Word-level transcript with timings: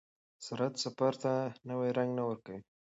سرعت 0.45 0.73
سفر 0.83 1.13
ته 1.23 1.33
نوی 1.69 1.89
رنګ 1.97 2.09
نه 2.17 2.23
ورکوي. 2.29 2.59